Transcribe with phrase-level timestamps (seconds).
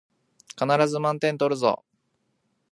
[0.59, 1.85] 必ず満点取るぞ